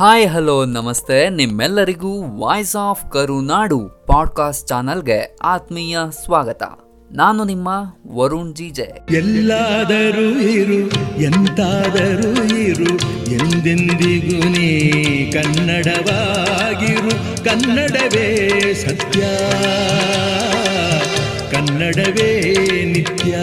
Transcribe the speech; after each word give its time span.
Hi 0.00 0.28
hello 0.28 0.64
ನಮಸ್ತೆ. 0.64 1.28
ನಿಮ್ಮೆಲ್ಲರಿಗೂ 1.28 2.38
voice 2.38 2.76
of 2.80 3.12
Karunadu 3.12 3.80
podcast 4.06 4.68
ಚಾನಲ್ಗೆ 4.68 5.36
ಆತ್ಮೀಯ 5.42 5.98
ಸ್ವಾಗತ. 6.24 6.62
ನಾನು 7.12 7.44
ನಿಮ್ಮ 7.44 7.68
ವರುಣ್ 8.08 8.54
ಜಿಜೆ 8.54 8.88
ಎಲ್ಲಾದರೂ 9.10 10.28
ಇರು, 10.40 10.80
ಎಂತಾದರೂ 11.20 12.44
ಇರು, 12.44 12.94
ಎಂದೆಂದಿಗೂ 13.30 14.48
ನೀ 14.48 14.70
ಕನ್ನಡವಾಗಿರು. 15.30 17.10
ಕನ್ನಡವೇ 17.44 18.60
ಸತ್ಯ, 18.74 19.20
ಕನ್ನಡವೇ 21.50 22.54
ನಿತ್ಯ. 22.84 23.38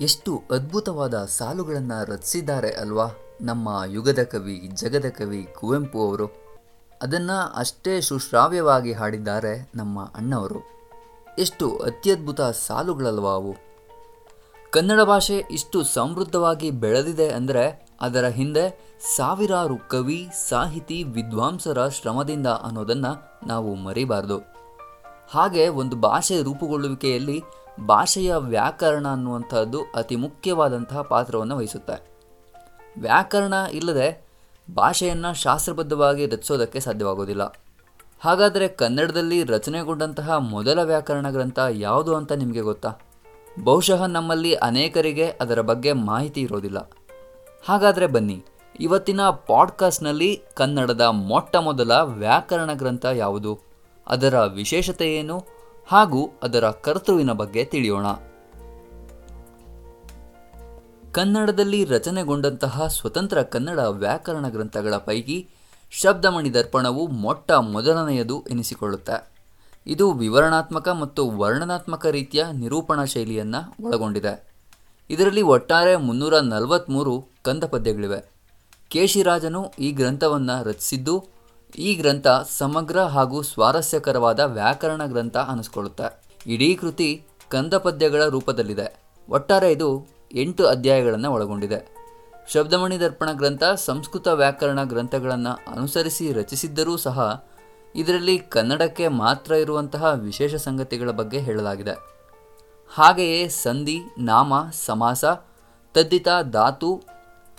ಎಷ್ಟು 0.00 0.42
ಅದ್ಭುತವಾದ 0.50 1.24
ಸಾಲುಗಳನ್ನು 1.24 2.12
ರಚಿಸಿದ್ದಾರೆ 2.12 2.70
ಅಲ್ವಾ 2.70 3.06
ನಮ್ಮ 3.40 3.82
ಯುಗದ 3.86 4.22
ಕವಿ, 4.22 4.70
ಜಗದ 4.74 5.08
ಕವಿ 5.08 5.48
ಕುವೆಂಪು 5.54 6.08
ಅವರು. 6.08 6.26
ಅದನ್ನು 7.02 7.52
ಅಷ್ಟೇ 7.56 8.00
ಸುಶ್ರಾವ್ಯವಾಗಿ 8.00 8.92
ಹಾಡಿದ್ದಾರೆ 8.92 9.70
ನಮ್ಮ 9.74 10.04
ಅಣ್ಣವರು. 10.04 10.60
ಎಷ್ಟು 11.38 11.76
ಅತ್ಯದ್ಭುತ 11.76 12.40
ಸಾಲುಗಳಲ್ವಾ 12.40 13.30
ಅವು. 13.30 13.54
ಕನ್ನಡ 14.70 15.00
ಭಾಷೆ 15.00 15.42
ಇಷ್ಟು 15.50 15.84
ಸಮೃದ್ಧವಾಗಿ 15.84 16.70
ಬೆಳೆದಿದೆ 16.70 17.28
ಅಂದರೆ 17.28 17.88
ಅದರ 18.00 18.26
ಹಿಂದೆ 18.26 18.94
ಸಾವಿರಾರು 19.16 19.88
ಕವಿ, 19.88 20.28
ಸಾಹಿತಿ, 20.48 21.02
ವಿದ್ವಾಂಸರ 21.02 21.88
ಶ್ರಮದಿಂದ 21.88 22.46
ಅನ್ನೋದನ್ನು 22.46 23.40
ನಾವು 23.46 23.74
ಮರಿಬಾರ್ದು. 23.74 24.38
ಹಾಗೆ 25.30 25.68
ಒಂದು 25.68 25.96
ಭಾಷೆ 25.96 26.42
ರೂಪುಗೊಳ್ಳುವಿಕೆಯಲ್ಲಿ 26.42 27.44
ಭಾಷೆಯ 27.80 28.34
ವ್ಯಾಕರಣ 28.36 29.08
ಅನ್ನುವಂಥದ್ದು 29.08 29.78
ಅತಿ 29.94 30.16
ಮುಖ್ಯವಾದಂತಹ 30.16 31.02
ಪಾತ್ರವನ್ನು 31.02 31.56
ವಹಿಸುತ್ತೆ. 31.56 32.14
ವ್ಯಾಕರಣ 33.00 33.54
ಇಲ್ಲದೆ 33.72 34.24
ಭಾಷೆಯನ್ನು 34.74 35.34
ಶಾಸ್ತ್ರಬದ್ಧವಾಗಿ 35.34 36.26
ರಚಿಸೋದಕ್ಕೆ 36.26 36.80
ಸಾಧ್ಯವಾಗೋದಿಲ್ಲ. 36.80 37.42
ಹಾಗಾದರೆ 38.20 38.68
ಕನ್ನಡದಲ್ಲಿ 38.68 39.44
ರಚನೆಗೊಂಡಂತಹ 39.44 40.36
ಮೊದಲ 40.36 40.82
ವ್ಯಾಕರಣ 40.82 41.30
ಗ್ರಂಥ 41.30 41.58
ಯಾವುದು 41.70 42.16
ಅಂತ 42.16 42.32
ನಿಮಗೆ 42.32 42.60
ಗೊತ್ತಾ? 42.60 42.94
ಬಹುಶಃ 43.64 44.06
ನಮ್ಮಲ್ಲಿ 44.06 44.54
ಅನೇಕರಿಗೆ 44.54 45.34
ಅದರ 45.40 45.60
ಬಗ್ಗೆ 45.60 45.92
ಮಾಹಿತಿ 45.92 46.40
ಇರೋದಿಲ್ಲ. 46.40 46.90
ಹಾಗಾದರೆ 47.68 48.06
ಬನ್ನಿ, 48.06 48.44
ಇವತ್ತಿನ 48.80 49.20
ಪಾಡ್ಕಾಸ್ಟ್ನಲ್ಲಿ 49.30 50.42
ಕನ್ನಡದ 50.54 51.00
ಮೊಟ್ಟ 51.00 51.56
ಮೊದಲ 51.56 51.92
ವ್ಯಾಕರಣ 51.92 52.72
ಗ್ರಂಥ 52.72 53.04
ಯಾವುದು? 53.04 53.60
ಅದರ 54.06 54.40
ವಿಶೇಷತೆ 54.40 55.14
ಏನು? 55.14 55.53
ಹಾಗೂ 55.86 56.30
ಅದರ 56.42 56.70
ಕರ್ತೃವಿನ 56.70 57.32
ಬಗ್ಗೆ 57.32 57.64
ತಿಳಿಯೋಣ. 57.64 58.06
ಕನ್ನಡದಲ್ಲಿ 61.12 61.84
ರಚನೆಗೊಂಡಂತಹ 61.84 62.86
ಸ್ವತಂತ್ರ 62.86 63.42
ಕನ್ನಡ 63.42 63.78
ವ್ಯಾಕರಣ 63.78 64.48
ಗ್ರಂಥಗಳ 64.48 64.96
ಪೈಕಿ 64.96 65.48
ಶಬ್ದಮಣಿ 65.90 66.54
ದರ್ಪಣವು 66.54 67.06
ಮೊಟ್ಟ 67.06 67.52
ಮೊದಲನೆಯದು 67.52 68.42
ಎನಿಸಿಕೊಳ್ಳುತ್ತೆ. 68.42 69.30
ಇದು 69.86 70.12
ವಿವರಣಾತ್ಮಕ 70.12 70.88
ಮತ್ತು 70.88 71.30
ವರ್ಣನಾತ್ಮಕ 71.30 72.06
ರೀತಿಯ 72.06 72.44
ನಿರೂಪಣಾ 72.52 73.04
ಶೈಲಿಯನ್ನು 73.04 73.86
ಒಳಗೊಂಡಿದೆ. 73.86 74.54
ಇದರಲ್ಲಿ 75.10 75.42
ಒಟ್ಟಾರೆ 75.42 75.96
ಮುನ್ನೂರ 75.96 76.38
ನಲವತ್ತ್ಮೂರು 76.38 77.24
ಕಂದ 77.42 77.64
ಪದ್ಯಗಳಿವೆ 77.64 78.30
ಕೇಶಿರಾಜನು 78.88 79.72
ಈ 79.78 79.92
ಗ್ರಂಥವನ್ನು 79.92 80.64
ರಚಿಸಿದ್ದು 80.64 81.33
ಈ 81.76 81.94
ಗ್ರಂಥ 81.94 82.26
ಸಮಗ್ರ 82.50 83.00
ಹಾಗೂ 83.00 83.42
ಸ್ವಾರಸ್ಯಕರವಾದ 83.42 84.40
ವ್ಯಾಕರಣ 84.40 85.06
ಗ್ರಂಥ 85.06 85.36
ಅನಿಸ್ಕೊಳ್ಳುತ್ತೆ. 85.36 86.24
ಇಡೀ 86.46 86.74
ಕೃತಿ 86.74 87.24
ಕಂದ 87.50 87.74
ಪದ್ಯಗಳ 87.74 88.24
ರೂಪದಲ್ಲಿದೆ. 88.24 89.02
ಒಟ್ಟಾರೆ 89.28 89.72
ಇದು 89.72 90.06
ಎಂಟು 90.32 90.66
ಅಧ್ಯಾಯಗಳನ್ನು 90.66 91.32
ಒಳಗೊಂಡಿದೆ. 91.32 91.94
ಶಬ್ದಮಣಿ 92.48 93.00
ದರ್ಪಣ 93.00 93.32
ಗ್ರಂಥ 93.32 93.62
ಸಂಸ್ಕೃತ 93.64 94.28
ವ್ಯಾಕರಣ 94.28 94.84
ಗ್ರಂಥಗಳನ್ನು 94.84 95.72
ಅನುಸರಿಸಿ 95.72 96.32
ರಚಿಸಿದ್ದರೂ 96.32 96.96
ಸಹ 96.96 97.44
ಇದರಲ್ಲಿ 97.96 98.38
ಕನ್ನಡಕ್ಕೆ 98.38 99.08
ಮಾತ್ರ 99.08 99.54
ಇರುವಂತಹ 99.54 100.12
ವಿಶೇಷ 100.14 100.54
ಸಂಗತಿಗಳ 100.54 101.10
ಬಗ್ಗೆ 101.10 101.38
ಹೇಳಲಾಗಿದೆ. 101.38 102.14
ಹಾಗೆಯೇ 102.94 103.48
ಸಂಧಿ, 103.48 104.00
ನಾಮ, 104.18 104.52
ಸಮಾಸ, 104.86 105.24
ತದ್ದಿತ, 105.94 106.28
ಧಾತು 106.50 107.02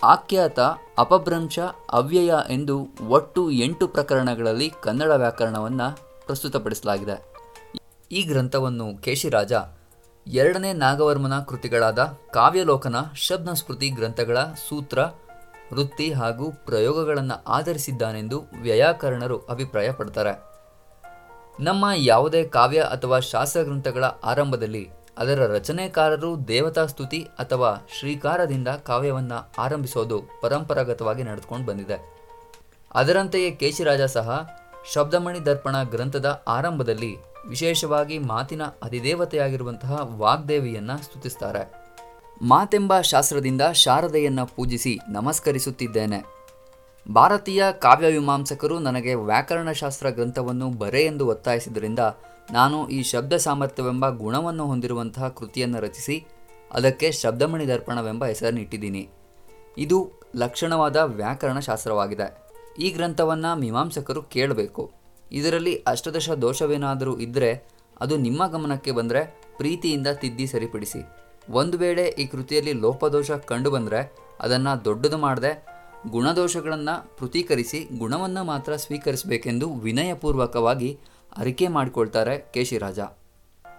ಆಖ್ಯಾತ, 0.02 0.58
ಅಪಭ್ರಂಶ, 0.98 1.58
ಅವ್ಯಯ 1.90 2.34
ಎಂದು 2.48 2.88
ಒಟ್ಟು 3.08 3.50
ಎಂಟು 3.50 3.88
ಪ್ರಕರಣಗಳಲ್ಲಿ 3.88 4.72
ಕನ್ನಡ 4.82 5.10
ವ್ಯಾಕರಣವನ್ನು 5.10 5.96
ಪ್ರಸ್ತುತಪಡಿಸಲಾಗಿದೆ. 6.26 7.34
ಈ 8.12 8.22
ಗ್ರಂಥವನ್ನು 8.22 9.02
ಕೇಶಿರಾಜ, 9.02 9.52
ಎರಡನೇ 10.26 10.72
ನಾಗವರ್ಮನ 10.72 11.40
ಕೃತಿಗಳಾದ 11.40 12.18
ಕಾವ್ಯಲೋಕನ 12.30 12.96
ಶಬ್ದಸ್ಮೃತಿ 13.14 13.88
ಗ್ರಂಥಗಳ 13.88 14.38
ಸೂತ್ರ, 14.68 14.98
ವೃತ್ತಿ 15.72 16.12
ಹಾಗೂ 16.12 16.52
ಪ್ರಯೋಗಗಳನ್ನು 16.52 17.44
ಆಧರಿಸಿದ್ದಾನೆಂದು 17.44 18.42
ವ್ಯಯಾಕರಣರು 18.62 19.38
ಅಭಿಪ್ರಾಯಪಡ್ತಾರೆ. 19.38 20.56
ನಮ್ಮ 21.60 21.84
ಯಾವುದೇ 21.96 22.44
ಕಾವ್ಯ 22.44 22.80
ಅಥವಾ 22.80 23.18
ಶಾಸ್ತ್ರ 23.18 23.62
ಗ್ರಂಥಗಳ 23.62 24.04
ಆರಂಭದಲ್ಲಿ 24.04 24.90
ಅದರ 25.18 25.46
ರಚನೆಕಾರರು 25.46 26.48
ದೇವತಾ 26.48 26.86
ಸ್ತುತಿ 26.86 27.28
ಅಥವಾ 27.38 27.88
ಶ್ರೀಕಾರದಿಂದ 27.98 28.68
ಕಾವ್ಯವನ್ನು 28.68 29.52
ಆರಂಭಿಸೋದು 29.58 30.22
ಪರಂಪರಾಗತವಾಗಿ 30.42 31.22
ನಡೆದುಕೊಂಡು 31.22 31.66
ಬಂದಿದೆ. 31.66 32.16
ಅದರಂತೆಯೇ 32.94 33.50
ಕೇಶಿರಾಜ 33.50 34.00
ಸಹ 34.00 34.50
ಶಬ್ದಮಣಿ 34.92 35.46
ದರ್ಪಣ 35.46 35.82
ಗ್ರಂಥದ 35.82 36.42
ಆರಂಭದಲ್ಲಿ 36.48 37.16
ವಿಶೇಷವಾಗಿ 37.48 38.18
ಮಾತಿನ 38.18 38.62
ಅಧಿದೇವತೆಯಾಗಿರುವಂತಹ 38.82 40.00
ವಾಗ್ದೇವಿಯನ್ನ 40.16 40.96
ಸ್ತುತಿಸ್ತಾರೆ. 40.96 41.86
ಮಾತೆಂಬ 42.42 43.00
ಶಾಸ್ತ್ರದಿಂದ 43.00 43.62
ಶಾರದೆಯನ್ನ 43.62 44.42
ಪೂಜಿಸಿ 44.42 44.98
ನಮಸ್ಕರಿಸುತ್ತಿದ್ದೇನೆ. 45.08 46.36
ಭಾರತೀಯ 47.12 47.64
ಕಾವ್ಯ 47.72 48.08
ಮೀಮಾಂಸಕರು 48.08 48.78
ನನಗೆ 48.78 49.14
ವ್ಯಾಕರಣಶಾಸ್ತ್ರ 49.14 50.10
ಗ್ರಂಥವನ್ನು 50.10 50.70
ಬರೆ 50.70 51.02
ಎಂದು 51.02 51.26
ಒತ್ತಾಯಿಸಿದ್ದರಿಂದ 51.26 51.98
ನಾನು 52.52 52.88
ಈ 52.88 53.02
ಶಬ್ದ 53.02 53.32
ಸಾಮರ್ಥ್ಯವೆಂಬ 53.32 54.08
ಗುಣವನ್ನು 54.08 54.66
ಹೊಂದಿರುವಂತಹ 54.66 55.28
ಕೃತಿಯನ್ನು 55.28 55.80
ರಚಿಸಿ 55.80 56.26
ಅದಕ್ಕೆ 56.72 57.12
ಶಬ್ದಮಣಿ 57.12 57.68
ದರ್ಪಣವೆಂಬ 57.68 58.24
ಹೆಸರನ್ನಿಟ್ಟಿದ್ದೀನಿ 58.24 59.08
ಇದು 59.78 60.10
ಲಕ್ಷಣವಾದ 60.36 60.96
ವ್ಯಾಕರಣ 60.96 61.58
ಶಾಸ್ತ್ರವಾಗಿದೆ 61.58 62.46
ಈ 62.78 62.90
ಗ್ರಂಥವನ್ನು 62.90 63.58
ಮೀಮಾಂಸಕರು 63.58 64.22
ಕೇಳಬೇಕು. 64.22 64.92
ಇದರಲ್ಲಿ 65.32 65.82
ಅಷ್ಟದಶ 65.86 66.30
ದೋಷವೇನಾದರೂ 66.30 67.18
ಇದ್ದರೆ 67.18 67.68
ಅದು 68.00 68.16
ನಿಮ್ಮ 68.16 68.46
ಗಮನಕ್ಕೆ 68.46 68.92
ಬಂದರೆ 68.92 69.40
ಪ್ರೀತಿಯಿಂದ 69.56 70.06
ತಿದ್ದಿ 70.06 70.46
ಸರಿಪಡಿಸಿ. 70.46 71.06
ಒಂದು 71.50 71.78
ವೇಳೆ 71.78 72.08
ಈ 72.08 72.26
ಕೃತಿಯಲ್ಲಿ 72.26 72.72
ಲೋಪದೋಷ 72.72 73.30
ಕಂಡುಬಂದರೆ 73.30 74.16
ಅದನ್ನು 74.40 74.84
ದೊಡ್ಡದು 74.84 75.18
ಮಾಡದೆ 75.18 75.66
ಗುಣದೋಷಗಳನ್ನು 76.10 77.16
ಪೃಥೀಕರಿಸಿ 77.16 77.98
ಗುಣವನ್ನು 77.98 78.44
ಮಾತ್ರ 78.44 78.76
ಸ್ವೀಕರಿಸಬೇಕೆಂದು 78.76 79.74
ವಿನಯಪೂರ್ವಕವಾಗಿ 79.74 80.98
ಅರಿಕೆ 81.36 81.68
ಮಾಡಿಕೊಳ್ತಾರೆ 81.68 82.38
ಕೇಶಿರಾಜ 82.38 83.00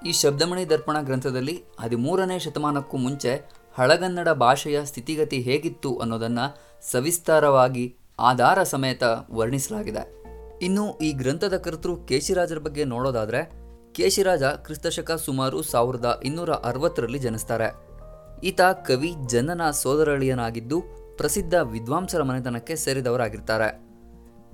ಈ 0.05 0.11
ಶಬ್ದಮಣಿ 0.11 0.69
ದರ್ಪಣ 0.69 1.01
ಗ್ರಂಥದಲ್ಲಿ 1.01 1.63
ಹದಿಮೂರನೇ 1.79 2.39
ಶತಮಾನಕ್ಕೂ 2.39 2.97
ಮುಂಚೆ 2.97 3.49
ಹಳಗನ್ನಡ 3.77 4.29
ಭಾಷೆಯ 4.29 4.85
ಸ್ಥಿತಿಗತಿ 4.85 5.39
ಹೇಗಿತ್ತು 5.39 5.97
ಅನ್ನೋದನ್ನು 5.97 6.57
ಸವಿಸ್ತಾರವಾಗಿ 6.91 7.95
ಆಧಾರ 8.19 8.63
ಸಮೇತ 8.63 9.03
ವರ್ಣಿಸಲಾಗಿದೆ. 9.31 10.03
ಇನ್ನು 10.61 10.97
ಈ 10.97 11.11
ಗ್ರಂಥದ 11.11 11.57
ಕರ್ತೃ 11.57 11.95
ಕೇಶಿರಾಜರ 12.07 12.57
ಬಗ್ಗೆ 12.57 12.83
ನೋಡೋದಾದರೆ 12.83 13.51
ಕೇಶಿರಾಜ 13.93 14.43
ಕ್ರಿಸ್ತಶಕ 14.43 15.11
ಸುಮಾರು 15.11 15.61
ಸಾವಿರದ 15.61 16.21
ಇನ್ನೂರ 16.25 16.51
ಅರವತ್ತರಲ್ಲಿ 16.53 17.19
ಜನಿಸ್ತಾರೆ. 17.19 17.67
ಈತ 18.43 18.61
ಕವಿ, 18.61 19.13
ಜನನ, 19.25 19.71
ಸೋದರಳಿಯನಾಗಿದ್ದು 19.71 20.81
ಪ್ರಸಿದ್ಧ 21.17 21.53
ವಿದ್ವಾಂಸರ 21.53 22.23
ಮನೆತನಕ್ಕೆ 22.23 22.75
ಸೇರಿದವರಾಗಿರ್ತಾರೆ. 22.75 23.86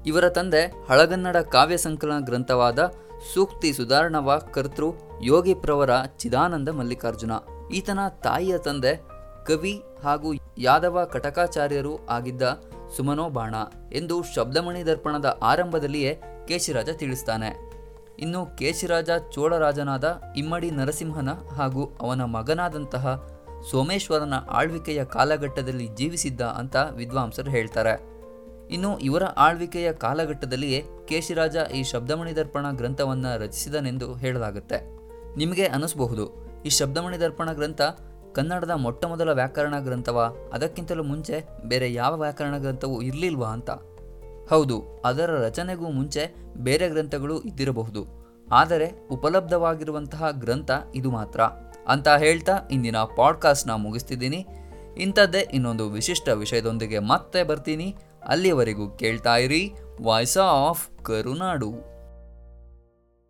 ಇವರ 0.06 0.30
ತಂದೆ 0.30 0.74
ಹಳಗನ್ನಡ 0.90 1.38
ಕಾವ್ಯ 1.38 1.78
ಸಂಕಲನ 1.78 2.20
ಗ್ರಂಥವಾದ 2.20 2.92
ಸೂಕ್ತಿ 3.34 3.74
ಸುಧಾರಣವ 3.74 4.42
ಕರ್ತೃ 4.54 4.86
ಯೋಗಿಪ್ರವರ 5.22 5.90
ಚಿದಾನಂದ 6.18 6.70
ಮಲ್ಲಿಕಾರ್ಜುನ. 6.70 7.32
ಈತನ 7.74 8.00
ತಾಯಿಯ 8.24 8.58
ತಂದೆ 8.58 9.02
ಕವಿ 9.46 9.84
ಹಾಗೂ 10.04 10.34
ಯಾದವ 10.58 11.10
ಕಟಕಾಚಾರ್ಯರು 11.12 12.06
ಆಗಿದ್ದ 12.06 12.42
ಸುಮನೋ 12.98 13.30
ಬಾಣ 13.30 13.56
ಎಂದು 13.94 14.24
ಶಬ್ದಮಣಿ 14.36 14.86
ದರ್ಪಣದ 14.86 15.40
ಆರಂಭದಲ್ಲಿಯೇ 15.42 16.22
ಕೇಶಿರಾಜ 16.48 16.90
ತಿಳಿಸ್ತಾನೆ. 16.90 17.72
ಇನ್ನು 18.20 18.46
ಕೇಶಿರಾಜ 18.46 19.10
ಚೋಳರಾಜನಾದ 19.32 20.22
ಇಮ್ಮಡಿ 20.38 20.72
ನರಸಿಂಹನ 20.72 21.30
ಹಾಗೂ 21.30 21.98
ಅವನ 22.02 22.24
ಮಗನಾದಂತಹ 22.24 23.30
ಸೋಮೇಶ್ವರನ 23.72 24.34
ಆಳ್ವಿಕೆಯ 24.50 25.06
ಕಾಲಘಟ್ಟದಲ್ಲಿ 25.06 25.88
ಜೀವಿಸಿದ್ದ 25.88 26.42
ಅಂತ 26.42 26.76
ವಿದ್ವಾಂಸರು 26.92 27.52
ಹೇಳ್ತಾರೆ. 27.52 28.13
ಇನ್ನು 28.74 29.00
ಇವರ 29.00 29.24
ಆಳ್ವಿಕೆಯ 29.24 29.94
ಕಾಲಘಟ್ಟದಲ್ಲಿಯೇ 29.94 30.84
ಕೇಶಿರಾಜ 31.08 31.56
ಈ 31.76 31.84
ಶಬ್ದಮಣಿ 31.84 32.36
ದರ್ಪಣ 32.36 32.72
ಗ್ರಂಥವನ್ನು 32.72 33.40
ರಚಿಸಿದನೆಂದು 33.40 34.14
ಹೇಳಲಾಗುತ್ತೆ. 34.14 34.78
ನಿಮಗೆ 35.38 35.66
ಅನಿಸಬಹುದು, 35.66 36.26
ಈ 36.66 36.70
ಶಬ್ದಮಣಿ 36.70 37.20
ದರ್ಪಣ 37.20 37.54
ಗ್ರಂಥ 37.54 37.82
ಕನ್ನಡದ 38.36 38.70
ಮೊಟ್ಟ 38.70 39.06
ಮೊದಲ 39.06 39.34
ವ್ಯಾಕರಣ 39.34 39.80
ಗ್ರಂಥವ? 39.80 40.36
ಅದಕ್ಕಿಂತಲೂ 40.54 41.04
ಮುಂಚೆ 41.04 41.46
ಬೇರೆ 41.66 41.94
ಯಾವ 41.94 42.20
ವ್ಯಾಕರಣ 42.20 42.58
ಗ್ರಂಥವೂ 42.58 43.02
ಇರಲಿಲ್ವಾ 43.02 43.48
ಅಂತ? 43.48 43.70
ಹೌದು, 44.50 45.02
ಅದರ 45.06 45.30
ರಚನೆಗೂ 45.32 45.90
ಮುಂಚೆ 45.90 46.36
ಬೇರೆ 46.58 46.90
ಗ್ರಂಥಗಳು 46.90 47.42
ಇದ್ದಿರಬಹುದು. 47.42 48.06
ಆದರೆ 48.52 49.08
ಉಪಲಬ್ಧವಾಗಿರುವಂತಹ 49.12 50.30
ಗ್ರಂಥ 50.32 50.72
ಇದು 50.96 51.12
ಮಾತ್ರ. 51.12 51.42
ಅಂತ 51.88 52.08
ಹೇಳ್ತಾ 52.08 52.60
ಇಂದಿನ 52.72 52.98
ಪಾಡ್ಕಾಸ್ಟ್ನ 52.98 53.72
ಮುಗಿಸ್ತಿದ್ದೀನಿ. 53.72 54.46
ಇಂಥದ್ದೇ 54.98 55.48
ಇನ್ನೊಂದು 55.54 55.90
ವಿಶಿಷ್ಟ 55.90 56.30
ವಿಷಯದೊಂದಿಗೆ 56.30 57.00
ಮತ್ತೆ 57.00 57.44
ಬರ್ತೀನಿ. 57.44 57.96
ಅಲ್ಲಿಯವರೆಗೂ 58.28 58.90
ಕೇಳ್ತಾ 58.90 59.38
ಇರಿ. 59.38 59.72
Voice 60.02 60.38
of 60.38 61.06
Karunadu 61.06 61.93